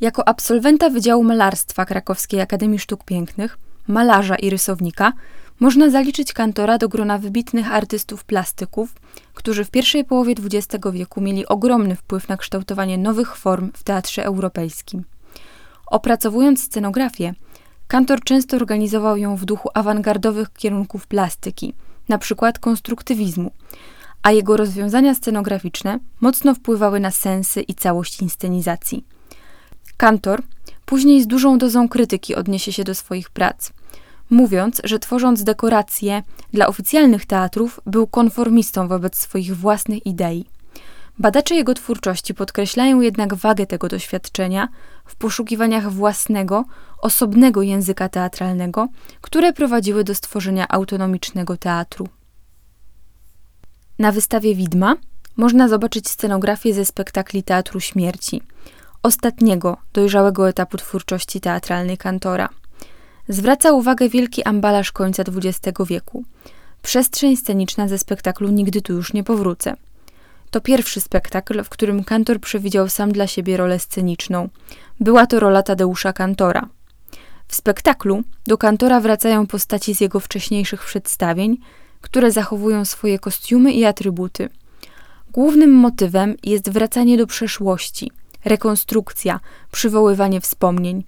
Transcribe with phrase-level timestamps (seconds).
[0.00, 5.12] Jako absolwenta Wydziału Malarstwa Krakowskiej Akademii Sztuk Pięknych, malarza i rysownika,
[5.60, 8.94] można zaliczyć kantora do grona wybitnych artystów plastyków,
[9.34, 14.24] którzy w pierwszej połowie XX wieku mieli ogromny wpływ na kształtowanie nowych form w teatrze
[14.24, 15.04] europejskim.
[15.90, 17.34] Opracowując scenografię,
[17.88, 21.74] Kantor często organizował ją w duchu awangardowych kierunków plastyki,
[22.18, 23.50] przykład konstruktywizmu,
[24.22, 29.04] a jego rozwiązania scenograficzne mocno wpływały na sensy i całość inscenizacji.
[29.96, 30.42] Kantor
[30.86, 33.72] później z dużą dozą krytyki odniesie się do swoich prac,
[34.30, 40.44] mówiąc, że tworząc dekoracje dla oficjalnych teatrów, był konformistą wobec swoich własnych idei.
[41.20, 44.68] Badacze jego twórczości podkreślają jednak wagę tego doświadczenia
[45.04, 46.64] w poszukiwaniach własnego,
[46.98, 48.88] osobnego języka teatralnego,
[49.20, 52.08] które prowadziły do stworzenia autonomicznego teatru.
[53.98, 54.96] Na wystawie Widma
[55.36, 58.42] można zobaczyć scenografię ze spektakli Teatru Śmierci,
[59.02, 62.48] ostatniego, dojrzałego etapu twórczości teatralnej kantora.
[63.28, 66.24] Zwraca uwagę wielki ambalaż końca XX wieku.
[66.82, 69.74] Przestrzeń sceniczna ze spektaklu Nigdy tu już nie powrócę–
[70.50, 74.48] to pierwszy spektakl, w którym kantor przewidział sam dla siebie rolę sceniczną.
[75.00, 76.68] Była to rola Tadeusza Kantora.
[77.48, 81.58] W spektaklu do kantora wracają postaci z jego wcześniejszych przedstawień,
[82.00, 84.48] które zachowują swoje kostiumy i atrybuty.
[85.32, 88.10] Głównym motywem jest wracanie do przeszłości,
[88.44, 89.40] rekonstrukcja,
[89.72, 91.04] przywoływanie wspomnień.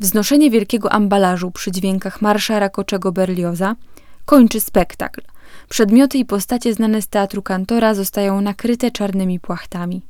[0.00, 3.76] Wznoszenie wielkiego ambalażu przy dźwiękach marsza rakoczego Berlioza
[4.24, 5.20] kończy spektakl,
[5.68, 10.02] Przedmioty i postacie znane z teatru kantora zostają nakryte czarnymi płachtami.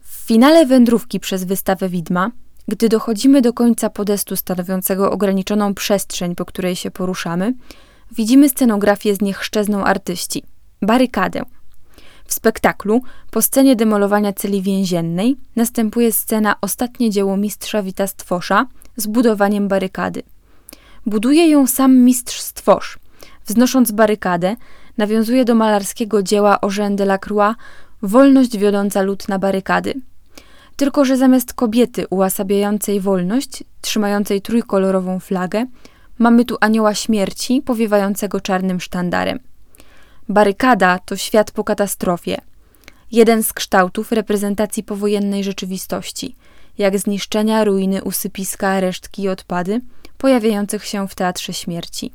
[0.00, 2.30] W finale wędrówki przez wystawę widma,
[2.68, 7.54] gdy dochodzimy do końca podestu stanowiącego ograniczoną przestrzeń, po której się poruszamy,
[8.12, 10.42] widzimy scenografię z niechszczezną artyści
[10.82, 11.42] barykadę.
[12.26, 18.66] W spektaklu, po scenie demolowania celi więziennej, następuje scena Ostatnie dzieło mistrza Wita Stwosza
[18.96, 20.22] z budowaniem barykady.
[21.06, 22.98] Buduje ją sam mistrz Stwosz,
[23.46, 24.56] Wznosząc barykadę,
[24.98, 27.56] nawiązuje do malarskiego dzieła Eugène Delacroix
[28.02, 29.94] Wolność wiodąca lud na barykady.
[30.76, 35.66] Tylko, że zamiast kobiety ułasabiającej wolność, trzymającej trójkolorową flagę,
[36.18, 39.38] mamy tu anioła śmierci powiewającego czarnym sztandarem.
[40.28, 42.40] Barykada to świat po katastrofie.
[43.12, 46.36] Jeden z kształtów reprezentacji powojennej rzeczywistości,
[46.78, 49.80] jak zniszczenia, ruiny, usypiska, resztki i odpady
[50.18, 52.12] pojawiających się w teatrze śmierci.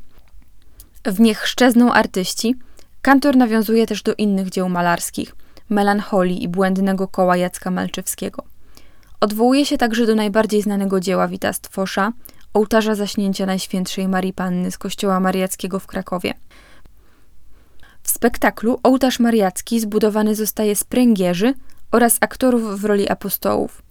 [1.05, 2.55] W niech szczezną artyści
[3.01, 5.35] Kantor nawiązuje też do innych dzieł malarskich,
[5.69, 8.43] melancholii i błędnego koła Jacka Malczewskiego.
[9.21, 12.11] Odwołuje się także do najbardziej znanego dzieła Wita Stwosza,
[12.53, 16.33] ołtarza zaśnięcia Najświętszej Marii Panny z kościoła mariackiego w Krakowie.
[18.03, 21.53] W spektaklu ołtarz mariacki zbudowany zostaje z pręgierzy
[21.91, 23.81] oraz aktorów w roli apostołów.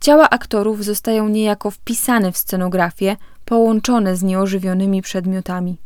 [0.00, 5.76] Ciała aktorów zostają niejako wpisane w scenografię, połączone z nieożywionymi przedmiotami.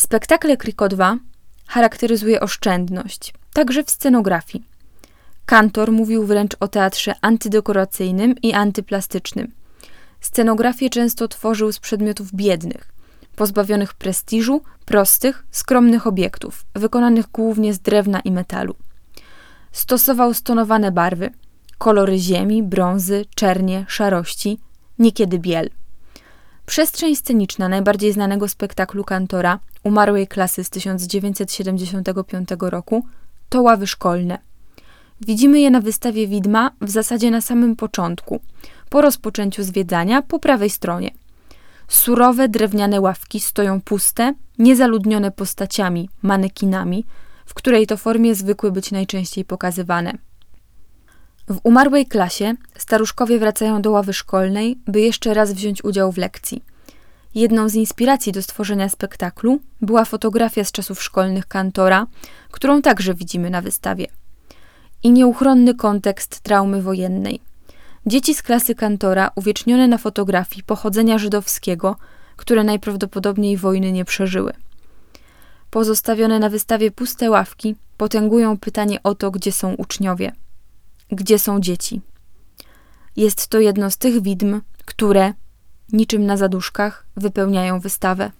[0.00, 1.18] Spektakle Kriko 2
[1.66, 4.64] charakteryzuje oszczędność, także w scenografii.
[5.46, 9.52] Kantor mówił wręcz o teatrze antydekoracyjnym i antyplastycznym.
[10.20, 12.92] Scenografię często tworzył z przedmiotów biednych,
[13.36, 18.74] pozbawionych prestiżu, prostych, skromnych obiektów, wykonanych głównie z drewna i metalu.
[19.72, 21.30] Stosował stonowane barwy,
[21.78, 24.58] kolory ziemi, brązy, czernie, szarości,
[24.98, 25.70] niekiedy biel.
[26.70, 33.06] Przestrzeń sceniczna najbardziej znanego spektaklu Kantora, umarłej klasy z 1975 roku,
[33.48, 34.38] to ławy szkolne.
[35.20, 38.40] Widzimy je na wystawie widma w zasadzie na samym początku,
[38.90, 41.10] po rozpoczęciu zwiedzania po prawej stronie.
[41.88, 47.04] Surowe drewniane ławki stoją puste, niezaludnione postaciami, manekinami,
[47.46, 50.29] w której to formie zwykły być najczęściej pokazywane.
[51.50, 56.62] W umarłej klasie staruszkowie wracają do ławy szkolnej, by jeszcze raz wziąć udział w lekcji.
[57.34, 62.06] Jedną z inspiracji do stworzenia spektaklu była fotografia z czasów szkolnych kantora,
[62.50, 64.06] którą także widzimy na wystawie.
[65.02, 67.40] I nieuchronny kontekst traumy wojennej.
[68.06, 71.96] Dzieci z klasy kantora, uwiecznione na fotografii pochodzenia żydowskiego,
[72.36, 74.52] które najprawdopodobniej wojny nie przeżyły.
[75.70, 80.32] Pozostawione na wystawie puste ławki potęgują pytanie o to, gdzie są uczniowie,
[81.12, 82.00] gdzie są dzieci.
[83.16, 85.34] Jest to jedno z tych widm, które,
[85.92, 88.30] niczym na zaduszkach, wypełniają wystawę.